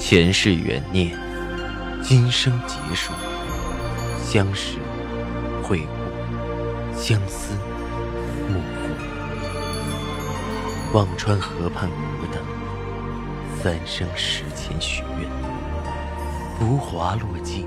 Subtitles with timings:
[0.00, 1.14] 前世缘孽，
[2.02, 3.12] 今生劫数，
[4.24, 4.78] 相识、
[5.62, 7.52] 会故，相思、
[8.48, 8.88] 幕后。
[10.94, 12.42] 忘川河畔苦等，
[13.62, 15.28] 三生石前许愿，
[16.58, 17.66] 浮华落尽，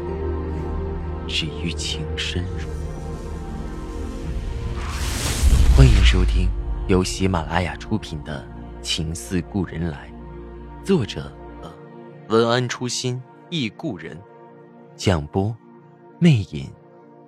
[1.27, 2.67] 只余情深入。
[5.77, 6.49] 欢迎收听
[6.87, 8.43] 由喜马拉雅出品的
[8.81, 10.11] 《情似故人来》，
[10.83, 11.31] 作者。
[12.33, 14.19] 文安初心忆故人，
[14.95, 15.55] 蒋波，
[16.17, 16.67] 魅影，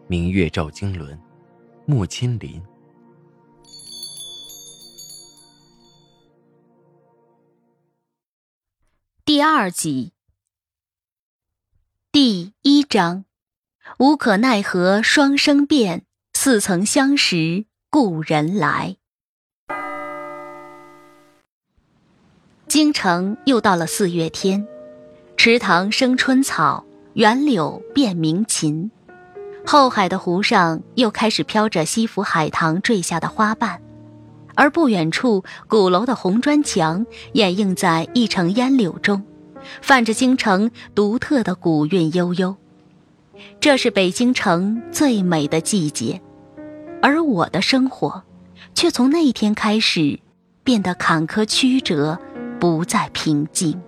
[0.08, 1.16] 明月照经纶，
[1.86, 2.60] 木千林。
[9.24, 10.12] 第二集，
[12.12, 13.26] 第一章，
[14.00, 18.98] 无可奈何双生变，似曾相识故人来。
[22.68, 24.68] 京城又到了四月天。
[25.46, 28.90] 池塘生春草，园柳变鸣禽。
[29.64, 33.80] 后海的湖上又开始飘着西府海棠坠下的花瓣，
[34.56, 39.24] 而不远处鼓楼的红砖墙掩映在一城烟柳中，
[39.84, 42.56] 泛着京城独特的古韵悠悠。
[43.60, 46.20] 这是北京城最美的季节，
[47.04, 48.24] 而我的生活，
[48.74, 50.20] 却从那一天开始
[50.64, 52.18] 变得坎坷曲折，
[52.60, 53.80] 不再平静。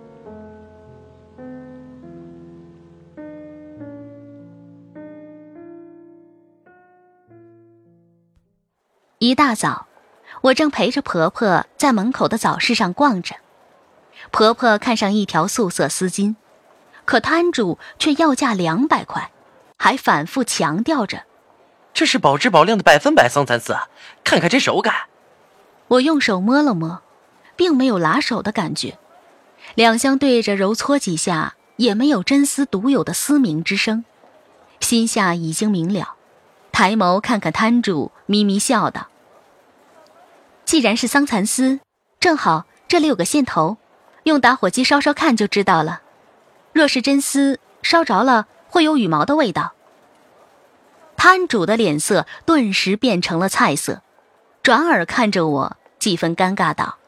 [9.20, 9.88] 一大早，
[10.42, 13.34] 我正陪着婆婆在门口的早市上逛着。
[14.30, 16.36] 婆婆看上一条素色丝巾，
[17.04, 19.32] 可摊主却要价两百块，
[19.76, 21.24] 还反复强调着
[21.92, 23.76] ：“这是保质保量的百分百桑蚕丝，
[24.22, 24.94] 看看这手感。”
[25.88, 27.02] 我用手摸了摸，
[27.56, 28.98] 并没有拉手的感觉，
[29.74, 34.04] 两相对着揉搓几下，也没有真丝独有的嘶鸣之声。
[34.78, 36.14] 心下已经明了。
[36.78, 39.08] 抬眸看看摊主，咪咪笑道
[40.64, 41.80] ：“既然是桑蚕丝，
[42.20, 43.78] 正好这里有个线头，
[44.22, 46.02] 用打火机烧烧看就知道了。
[46.72, 49.72] 若是真丝，烧着了会有羽毛的味道。”
[51.18, 54.02] 摊主的脸色顿时变成了菜色，
[54.62, 56.98] 转而看着我，几分尴尬道：“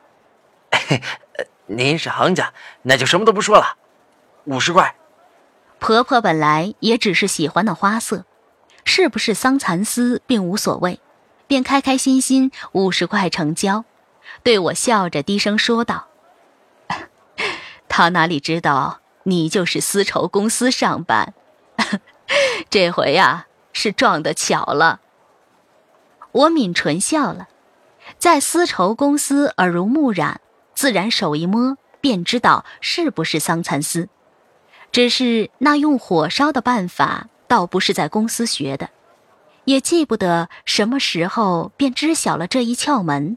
[1.70, 2.52] 您是行家，
[2.82, 3.76] 那就什么都不说了，
[4.46, 4.96] 五十块。”
[5.78, 8.24] 婆婆本来也只是喜欢那花色。
[8.92, 10.98] 是不是桑蚕丝并无所谓，
[11.46, 13.84] 便开开心心五十块成交，
[14.42, 16.08] 对我笑着低声说道
[17.88, 21.34] ：“他哪里知道你就是丝绸公司上班，
[22.68, 25.00] 这回呀是撞得巧了。”
[26.32, 27.46] 我抿唇笑了，
[28.18, 30.40] 在丝绸公司耳濡目染，
[30.74, 34.08] 自然手一摸便知道是不是桑蚕丝，
[34.90, 37.28] 只是那用火烧的办法。
[37.50, 38.90] 倒不是在公司学的，
[39.64, 43.36] 也记不得什么时候便知晓了这一窍门，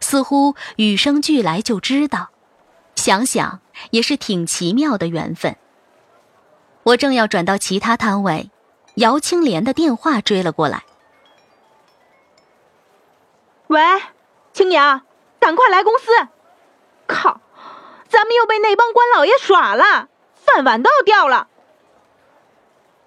[0.00, 2.28] 似乎与生俱来就知道。
[2.94, 5.56] 想想也是挺奇妙的缘分。
[6.84, 8.52] 我正要转到其他摊位，
[8.94, 10.84] 姚青莲的电话追了过来。
[13.66, 13.80] 喂，
[14.52, 15.02] 青阳，
[15.40, 16.06] 赶快来公司！
[17.08, 17.40] 靠，
[18.08, 21.48] 咱们又被那帮官老爷耍了，饭碗都要掉了。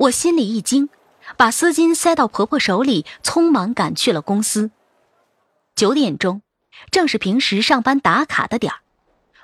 [0.03, 0.89] 我心里一惊，
[1.37, 4.71] 把丝巾塞到婆婆手里，匆忙赶去了公司。
[5.75, 6.41] 九点钟，
[6.91, 8.79] 正是平时上班打卡的点儿。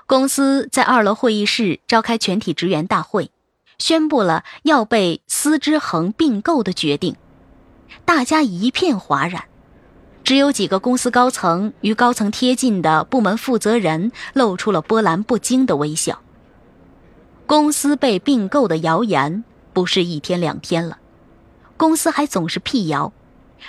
[0.05, 3.31] 公司在二楼会议室召开全体职员大会，
[3.77, 7.15] 宣布了要被司之恒并购的决定。
[8.03, 9.45] 大家一片哗然，
[10.25, 16.19] 只有几个公司高层与高层贴近的部门负责人露出了波澜不惊的微笑。
[17.45, 19.45] 公司被并购的谣言。
[19.73, 20.97] 不是一天两天了，
[21.77, 23.13] 公司还总是辟谣，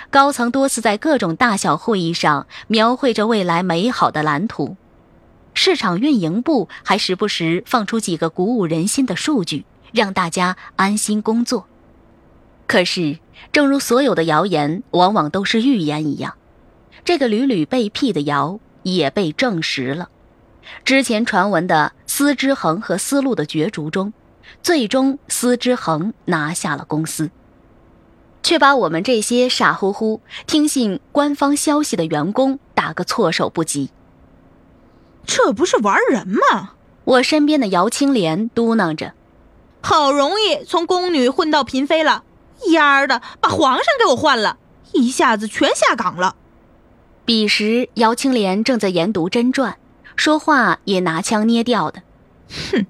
[0.09, 4.75] 高层多次在各种大小会议上描绘着未来美好的蓝图，
[5.53, 11.67] 市场运营部还时不时放出几个鼓舞人心的数据，让大家安心工作。
[12.67, 13.19] 可是，
[13.51, 16.35] 正如所有的谣言往往都是预言一样，
[17.05, 20.09] 这个屡屡被辟的谣也被证实了。
[20.83, 24.13] 之前传闻的司之恒和思路的角逐中。
[24.63, 27.31] 最终，司之恒拿下了公司，
[28.43, 33.89] 却把我们这些傻乎乎听信官方消息的员工打个措手不及。
[35.25, 36.73] 这不是玩人吗？
[37.03, 39.13] 我身边的姚青莲嘟囔着
[39.81, 42.23] ：“好容易从宫女混到嫔妃了，
[42.69, 44.57] 丫的把皇上给我换了，
[44.93, 46.35] 一下子全下岗了。”
[47.25, 49.77] 彼时，姚青莲正在研读真传，
[50.15, 52.03] 说话也拿腔捏调的
[52.71, 52.85] ：“哼。”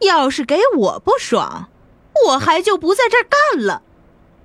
[0.00, 1.68] 要是给我不爽，
[2.26, 3.82] 我还就不在这儿干了。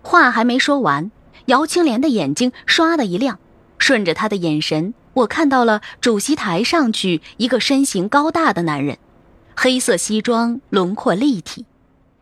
[0.01, 1.11] 话还没说完，
[1.45, 3.39] 姚青莲的眼睛唰的一亮，
[3.77, 8.97] 顺着他的眼神，我看到了主席台上去一个身形高大的男人，
[9.55, 11.65] 黑色西装，轮廓立体。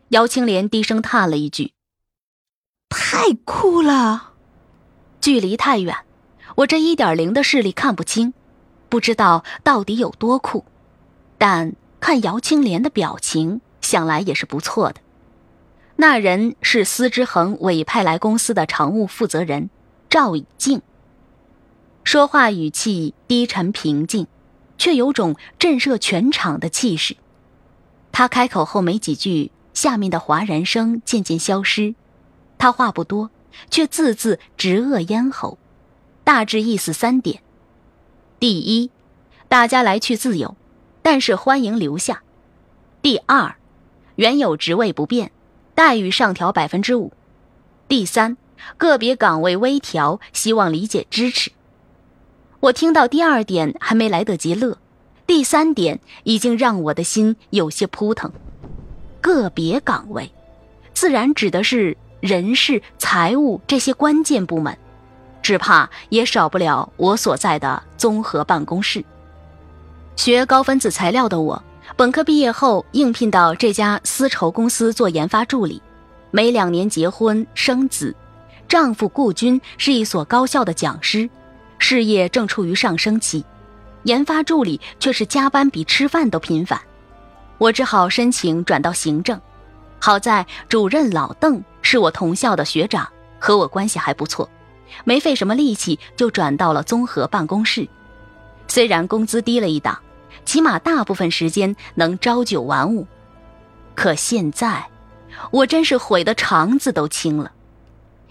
[0.08, 1.72] 姚青莲低声叹了一句
[2.88, 4.32] ：“太酷了。”
[5.20, 5.96] 距离太远，
[6.56, 8.32] 我这一点零的视力看不清，
[8.88, 10.64] 不知道到底有多酷。
[11.38, 15.00] 但看姚青莲的表情，想来也是不错的。
[15.96, 19.70] 那人是司之恒委派来公司的常务负责人
[20.10, 20.82] 赵以静。
[22.02, 24.26] 说话语气低沉平静，
[24.76, 27.16] 却有种震慑全场的气势。
[28.12, 31.94] 他开口后没几句，下面的哗然声渐渐消失。
[32.58, 33.30] 他话不多。
[33.70, 35.56] 却字字直扼咽喉，
[36.22, 37.40] 大致意思三点：
[38.38, 38.90] 第一，
[39.48, 40.54] 大家来去自由，
[41.04, 42.22] 但是欢迎留下；
[43.02, 43.56] 第二，
[44.16, 45.30] 原有职位不变，
[45.74, 47.10] 待遇上调百分之五；
[47.86, 48.38] 第三，
[48.78, 51.52] 个别岗位微调，希望理解支持。
[52.60, 54.78] 我听到第二点还没来得及乐，
[55.26, 58.32] 第三点已经让我的心有些扑腾。
[59.20, 60.32] 个别岗位，
[60.94, 61.96] 自然指的是。
[62.20, 64.74] 人事、财务这些关键部门，
[65.42, 69.04] 只怕也少不了我所在的综合办公室。
[70.16, 71.62] 学高分子材料的我，
[71.96, 75.82] 本科毕业后应聘到这家丝绸公司做研发助理，
[76.30, 78.14] 每两年结婚生子。
[78.66, 81.28] 丈夫顾军是一所高校的讲师，
[81.78, 83.44] 事业正处于上升期，
[84.04, 86.80] 研发助理却是加班比吃饭都频繁。
[87.58, 89.38] 我只好申请转到行政。
[89.98, 93.06] 好在主任老邓是我同校的学长，
[93.38, 94.48] 和我关系还不错，
[95.04, 97.86] 没费什么力气就转到了综合办公室。
[98.66, 99.98] 虽然工资低了一档，
[100.44, 103.06] 起码大部分时间能朝九晚五。
[103.94, 104.88] 可现在，
[105.50, 107.52] 我真是悔得肠子都青了。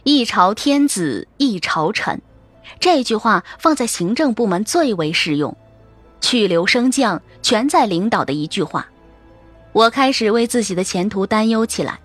[0.04, 2.22] 一朝天子一朝臣，
[2.80, 5.56] 这句话放在行政部门最为适用，
[6.20, 8.88] 去留升降全在领导的一句话。
[9.72, 12.00] 我开始为自己的前途担忧起来。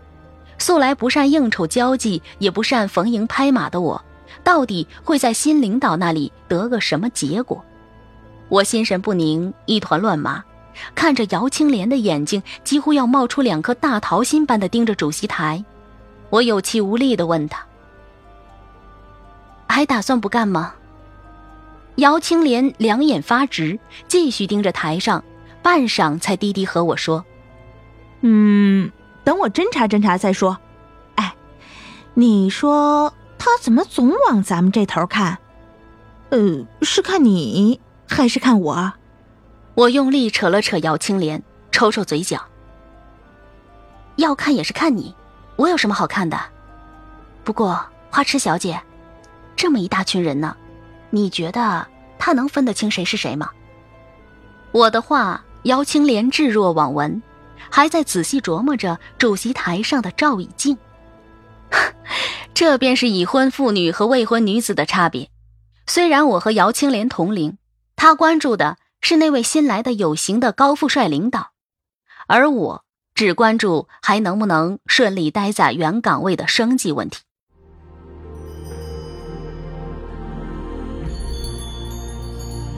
[0.60, 4.04] 素来不善应酬交际，也不善逢迎拍马的我，
[4.42, 7.64] 到底会在新领导那里得个什么结果？
[8.48, 10.42] 我心神不宁，一团乱麻，
[10.94, 15.64] 看着姚青莲的眼睛几乎要冒出两颗大桃心般的盯着主席台，
[16.30, 17.66] 我有气无力地问他
[19.68, 20.74] ：“还打算不干吗？”
[21.96, 25.24] 姚青莲两眼发直，继续盯着台上，
[25.62, 27.24] 半晌才低低和我说。
[28.20, 28.90] 嗯，
[29.24, 30.58] 等我侦查侦查再说。
[31.16, 31.34] 哎，
[32.14, 35.38] 你说他怎么总往咱们这头看？
[36.30, 38.92] 呃，是看你还是看我？
[39.74, 42.42] 我用力扯了扯姚青莲，抽抽嘴角。
[44.16, 45.14] 要看也是看你，
[45.56, 46.40] 我有什么好看的？
[47.44, 48.80] 不过花痴小姐，
[49.54, 50.56] 这么一大群人呢，
[51.10, 51.86] 你觉得
[52.18, 53.50] 他能分得清谁是谁吗？
[54.72, 57.22] 我的话，姚青莲置若罔闻。
[57.70, 60.78] 还在仔细琢磨着主席台上的赵以静，
[62.54, 65.28] 这便是已婚妇女和未婚女子的差别。
[65.86, 67.58] 虽然我和姚青莲同龄，
[68.00, 71.50] 他关注的是那位新来的有型的高富帅领导，
[72.28, 77.18] 而我只关注还能不能顺利待在原岗位的生计问题。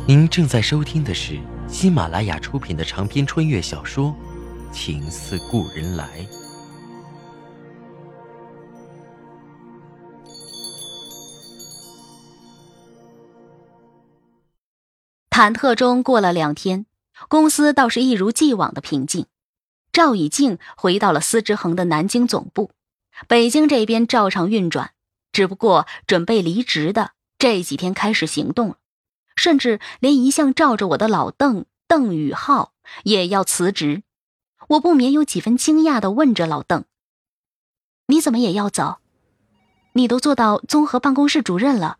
[0.09, 4.17] 您正在收听的是喜马拉雅出品的长篇穿越小说。
[4.73, 6.27] 情似故人来。
[15.41, 16.85] 忐忑中过了两天，
[17.31, 19.25] 公司倒是一如既往的平静。
[19.91, 22.73] 赵以静回到了司之恒的南京总部，
[23.27, 24.91] 北京这边照常运转，
[25.33, 28.77] 只不过准备离职的这几天开始行动了，
[29.35, 34.03] 甚至连一向罩着我的老邓邓宇浩也要辞职。
[34.69, 36.85] 我不免有几分惊讶的问着老邓
[38.09, 38.99] ：“你怎么也要走？
[39.95, 41.97] 你都做到综合办公室主任了，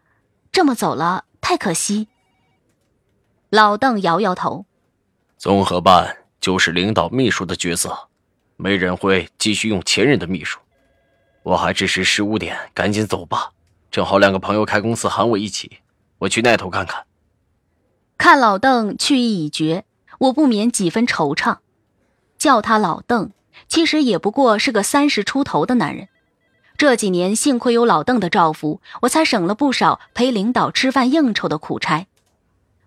[0.53, 2.09] 这么走了太可惜。”
[3.51, 4.65] 老邓摇摇头
[5.37, 8.07] ：“综合办就是领导秘书的角色，
[8.57, 10.61] 没人会继续用前任的秘书。
[11.43, 13.51] 我还只是十五点赶紧走吧，
[13.91, 15.79] 正好两个朋友开公司喊我一起，
[16.19, 17.07] 我去那头看看。”
[18.17, 19.85] 看老邓去意已决，
[20.19, 21.57] 我不免几分惆怅。
[22.39, 23.33] 叫他老邓，
[23.67, 26.09] 其实也不过是个三十出头的男人。
[26.79, 32.07] 这几年幸亏有老邓的照拂，我才省了不少陪领导吃饭应酬的苦差。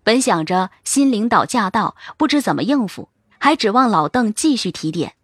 [0.04, 3.08] 本想着新领导驾到，不知怎么应付，
[3.38, 5.14] 还指望老邓继续提点，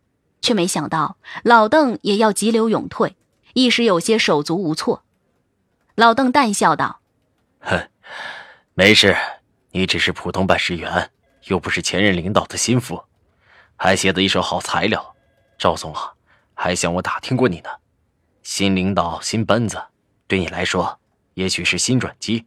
[0.40, 3.14] 却没想到老邓也要急流勇退，
[3.52, 5.04] 一时有些手足无措。
[5.96, 7.00] 老邓淡笑道
[7.60, 7.88] ：“哼，
[8.72, 9.14] 没事，
[9.72, 11.10] 你只是普通办事员，
[11.44, 13.04] 又不是前任领导的心腹，
[13.76, 15.14] 还写的一手好材料。
[15.58, 16.14] 赵总啊，
[16.54, 17.68] 还向我打听过你呢。
[18.42, 19.78] 新领导新班子，
[20.26, 20.98] 对你来说
[21.34, 22.46] 也许是新转机。”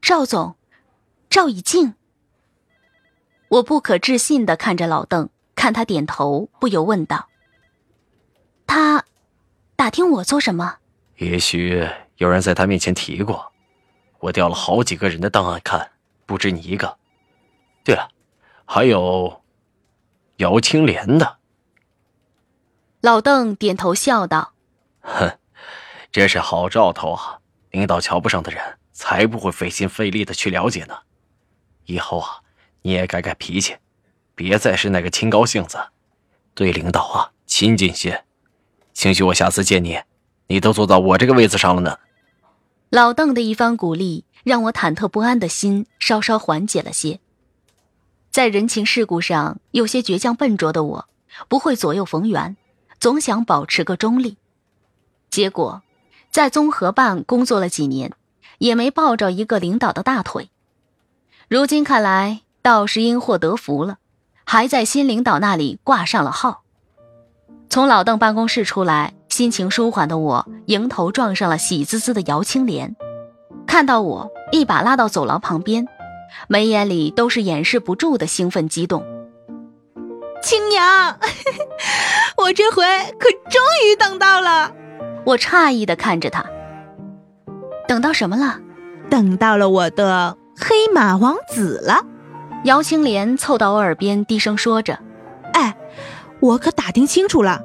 [0.00, 0.54] 赵总，
[1.30, 1.94] 赵以静。
[3.48, 7.28] 我不可置信的看着老邓，看他点头，不由问道
[8.66, 9.04] ：“他
[9.74, 10.78] 打听我做什么？”
[11.16, 13.52] 也许有人在他面前提过，
[14.20, 15.90] 我调了好几个人的档案看，
[16.26, 16.98] 不止你一个。
[17.84, 18.10] 对了，
[18.66, 19.42] 还有
[20.36, 21.38] 姚青莲的。
[23.00, 24.52] 老邓点头笑道
[25.00, 25.38] ：“哼，
[26.12, 27.38] 这是好兆头啊！
[27.70, 30.98] 领导瞧不上的人，才不会费心费力的去了解呢。
[31.88, 32.28] 以后啊。”
[32.82, 33.76] 你也改改脾气，
[34.36, 35.76] 别再是那个清高性子，
[36.54, 38.24] 对领导啊亲近些。
[38.94, 40.00] 兴许我下次见你，
[40.46, 41.98] 你都坐到我这个位子上了呢。
[42.88, 47.18] 老邓的一番鼓励，让我忐忑不安的心稍稍缓解了些。
[48.30, 51.08] 在人情世故上有些倔强笨拙的我，
[51.48, 52.56] 不会左右逢源，
[53.00, 54.38] 总想保持个中立。
[55.28, 55.82] 结果，
[56.30, 58.12] 在综合办工作了几年，
[58.58, 60.48] 也没抱着一个领导的大腿。
[61.48, 62.40] 如今看来。
[62.60, 63.96] 倒是因祸得福了，
[64.44, 66.64] 还在新领导那里挂上了号。
[67.70, 72.94] 从老邓办公室出来，心情舒缓的我迎头撞上了喜滋滋的姚青莲，
[73.66, 75.86] 看到我一把拉到走廊旁边，
[76.46, 79.02] 眉眼里都是掩饰不住的兴奋激动。
[80.42, 81.18] 青娘，
[82.36, 82.84] 我这回
[83.18, 84.74] 可终于等到了！
[85.24, 86.44] 我诧异的看着他，
[87.86, 88.60] 等到什么了？
[89.08, 92.04] 等到了我的黑马王子了。
[92.64, 94.98] 姚青莲凑到我耳边低声说着
[95.54, 95.76] ：“哎，
[96.40, 97.62] 我可打听清楚了，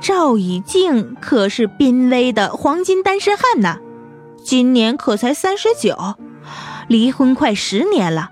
[0.00, 3.78] 赵以静可是濒危的黄金单身汉呢，
[4.44, 5.96] 今年可才三十九，
[6.88, 8.30] 离婚快十年了，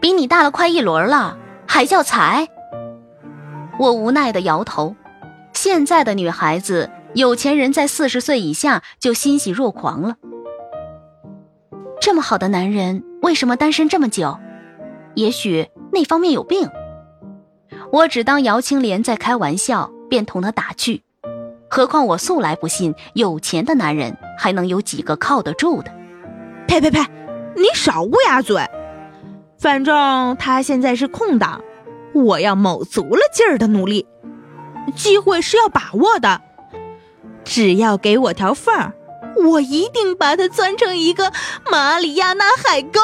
[0.00, 2.48] 比你大了快一轮了，还叫才？”
[3.80, 4.94] 我无奈的摇头。
[5.54, 10.16] 现在的女孩子，有钱人在四十岁以下就欣喜若狂了。
[12.00, 14.38] 这么好的男人，为什么单身这么久？
[15.14, 16.68] 也许那方面有病，
[17.92, 21.02] 我只当姚青莲在开玩笑，便同他打趣。
[21.70, 25.92] 何况我素来不信有钱的男人还能有几个靠得住的。
[26.66, 27.00] 呸呸呸！
[27.56, 28.60] 你少乌鸦嘴。
[29.58, 31.62] 反正他现在是空档，
[32.12, 34.06] 我要卯足了劲儿的努力。
[34.96, 36.40] 机会是要把握的，
[37.44, 38.92] 只要给我条缝儿，
[39.46, 41.32] 我一定把它钻成一个
[41.70, 43.00] 马里亚纳海沟。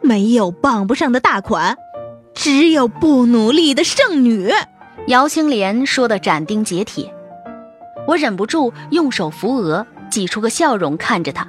[0.00, 1.76] 没有傍不上的大款，
[2.34, 4.52] 只有不努力的剩女。
[5.08, 7.14] 姚青莲说的斩钉截铁，
[8.06, 11.48] 我忍不住用手扶额，挤出个笑容看着他。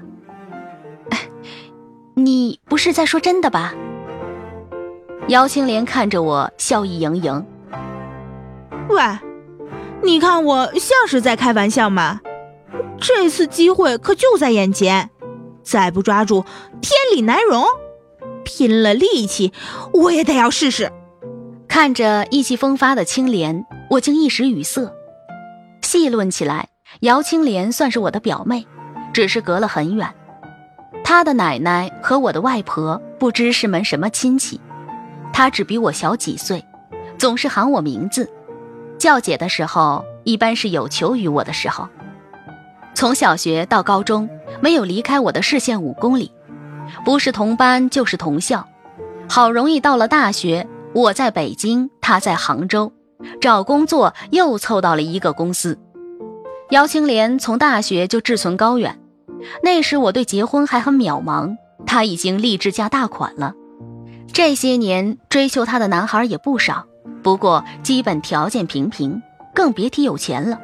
[2.16, 3.74] 你不是在说真的吧？
[5.28, 7.46] 姚青莲看着我，笑意盈盈。
[8.90, 9.02] 喂，
[10.02, 12.22] 你看我像是在开玩笑吗？
[13.00, 15.10] 这次机会可就在眼前，
[15.64, 16.46] 再不抓住，
[16.82, 17.64] 天理难容。
[18.44, 19.52] 拼了力气，
[19.94, 20.92] 我也得要试试。
[21.68, 24.94] 看着意气风发的青莲，我竟一时语塞。
[25.82, 26.70] 细论起来，
[27.02, 28.66] 姚青莲算是我的表妹，
[29.14, 30.14] 只是隔了很远。
[31.04, 34.60] 她的奶奶和我的外婆不知是门什么亲戚，
[35.34, 36.66] 她只比我小几岁，
[37.18, 38.30] 总是喊我名字，
[38.98, 41.88] 叫姐的时候一般是有求于我的时候。
[42.98, 44.28] 从小学到高中，
[44.60, 46.32] 没有离开我的视线五公里。
[47.06, 48.68] 不是同班就是同校，
[49.30, 52.92] 好容易到了大学，我在北京，他在杭州，
[53.40, 55.78] 找工作又凑到了一个公司。
[56.72, 59.00] 姚青莲从大学就志存高远，
[59.62, 63.54] 那时我对结婚还很渺茫，他已经立志嫁大款了。
[64.34, 66.88] 这些年追求他的男孩也不少，
[67.22, 69.22] 不过基本条件平平，
[69.54, 70.60] 更别提有钱了。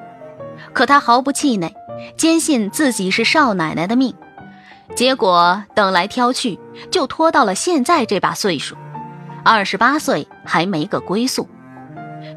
[0.74, 1.76] 可他毫不气馁，
[2.18, 4.16] 坚信自己是少奶奶的命。
[4.96, 6.60] 结果等来挑去，
[6.92, 8.76] 就拖到了现在这把岁数，
[9.44, 11.48] 二十八岁还没个归宿，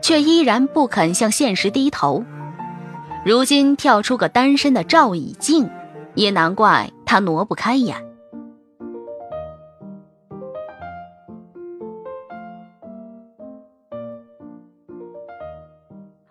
[0.00, 2.24] 却依然不肯向现实低头。
[3.24, 5.68] 如今跳出个单身的赵以静，
[6.14, 7.96] 也难怪他挪不开眼。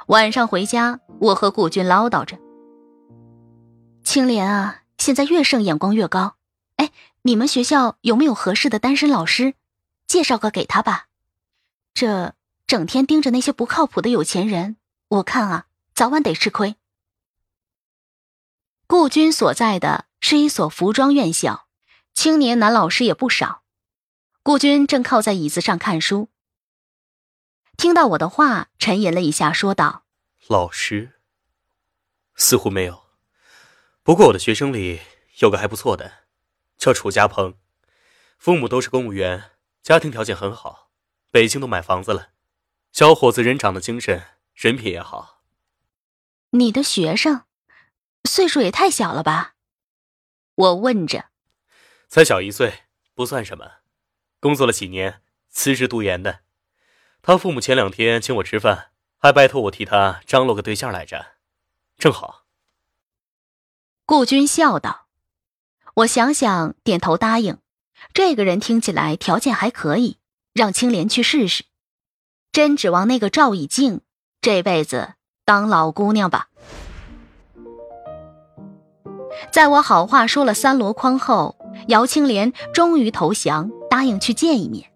[0.08, 2.38] 晚上回家，我和顾军唠叨着
[4.06, 6.38] ：“青莲啊。”现在越盛眼光越高，
[6.78, 6.90] 哎，
[7.24, 9.56] 你们学校有没有合适的单身老师？
[10.08, 11.08] 介绍个给他吧。
[11.94, 12.34] 这
[12.66, 14.78] 整天盯着那些不靠谱的有钱人，
[15.10, 16.78] 我看啊，早晚得吃亏。
[18.88, 21.68] 顾军所在的是一所服装院校，
[22.14, 23.64] 青年男老师也不少。
[24.42, 26.30] 顾军正靠在椅子上看书，
[27.76, 30.06] 听到我的话，沉吟了一下，说道
[30.48, 31.20] ：“老师，
[32.36, 33.05] 似乎没有。
[34.06, 35.02] 不过我的学生里
[35.40, 36.26] 有个还不错的，
[36.78, 37.56] 叫楚家鹏，
[38.38, 39.50] 父母都是公务员，
[39.82, 40.92] 家庭条件很好，
[41.32, 42.30] 北京都买房子了。
[42.92, 45.42] 小伙子人长得精神，人品也好。
[46.52, 47.46] 你的学生？”
[48.30, 49.56] 岁数也太小了吧？
[50.54, 51.32] 我问着。
[52.08, 52.84] 才小一岁，
[53.16, 53.78] 不算什么。
[54.40, 56.42] 工作了几年，辞职读研的。
[57.24, 61.38] 他父母前两天请我吃饭，还拜托我替他张罗个对象来着，
[61.98, 62.45] 正好。
[64.08, 65.08] 顾军笑道
[65.96, 67.58] ：“我想想，点头答应。
[68.14, 70.18] 这个人听起来条件还可以，
[70.54, 71.64] 让青莲去试试。
[72.52, 74.02] 真指望那个赵以静
[74.42, 76.50] 这辈子当老姑娘吧？”
[79.52, 81.58] 在我好话说了三箩筐后，
[81.88, 84.92] 姚青莲终于投降，答应去见一面。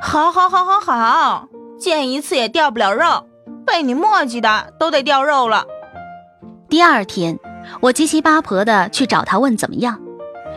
[0.00, 1.48] 好，好，好，好，好，
[1.78, 3.26] 见一次也掉不了肉，
[3.66, 5.66] 被你磨叽的都得掉肉了。
[6.68, 7.38] 第二天，
[7.80, 10.00] 我七七八婆的去找他问怎么样，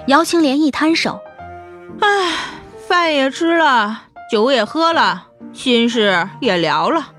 [0.08, 1.20] 姚青莲一摊手
[2.02, 2.34] ：“唉，
[2.88, 7.12] 饭也吃了，酒也喝了，心事也聊了。”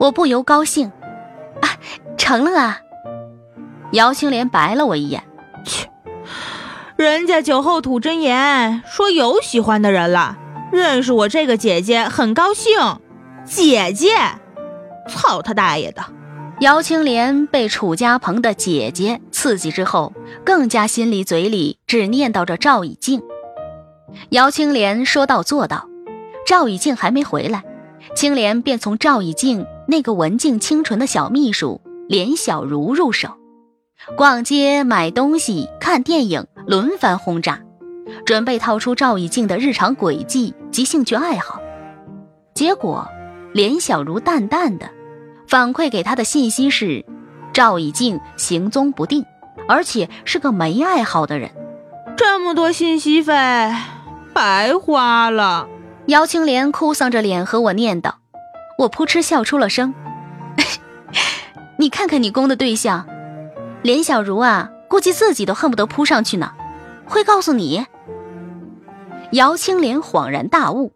[0.00, 0.92] 我不由高兴
[1.62, 1.68] ：“啊，
[2.16, 2.80] 成了啊！”
[3.92, 5.22] 姚青莲白了我一眼，
[5.64, 5.88] 切，
[6.96, 10.36] 人家酒后吐真言，说有喜欢的人了，
[10.72, 12.98] 认识我这个姐姐很高兴。
[13.44, 14.10] 姐姐，
[15.08, 16.02] 操他大爷的！
[16.60, 20.12] 姚青莲被楚家鹏的姐姐刺激之后，
[20.44, 23.22] 更加心里嘴里只念叨着赵以静。
[24.30, 25.88] 姚青莲说到做到，
[26.46, 27.64] 赵以静还没回来，
[28.14, 33.30] 青莲便从赵以静那个文静清纯的小秘书连小茹入手。
[34.16, 37.60] 逛街、买东西、看电影，轮番轰炸，
[38.24, 41.60] 准备套出赵以静的日常轨迹及兴趣爱好。
[42.54, 43.08] 结果，
[43.52, 44.88] 连小茹淡淡的
[45.46, 47.04] 反馈给他的信息是：
[47.52, 49.24] 赵以静行踪不定，
[49.68, 51.50] 而且是个没爱好的人。
[52.16, 53.32] 这么多信息费
[54.32, 55.68] 白花了。
[56.06, 58.12] 姚青莲哭丧着脸和我念叨，
[58.78, 59.94] 我扑哧笑出了声。
[61.78, 63.06] 你看看你攻的对象。
[63.82, 66.52] 连小茹啊，估计自己都恨不得扑上去呢。
[67.06, 67.86] 会告诉你？
[69.32, 70.92] 姚青莲恍然大悟，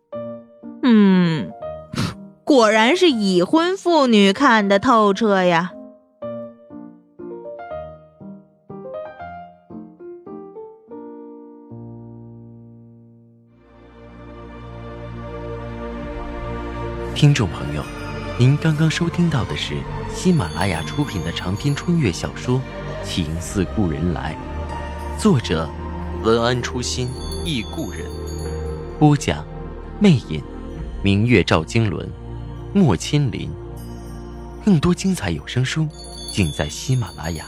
[0.82, 1.50] 嗯，
[2.48, 5.72] 果然是已婚妇女看得透彻呀。
[17.14, 17.82] 听众朋友，
[18.38, 19.74] 您刚刚收听到的是
[20.10, 22.58] 喜马拉雅出品的长篇穿越小说。
[23.04, 24.34] 情似故人来，
[25.18, 25.68] 作者
[26.24, 27.08] 文安初心
[27.44, 28.00] 忆故人，
[28.98, 29.44] 播讲
[30.00, 30.42] 魅影，
[31.02, 32.08] 明月照经纶，
[32.74, 33.50] 莫千林。
[34.64, 35.88] 更多精彩有声书，
[36.32, 37.46] 尽在喜马拉雅。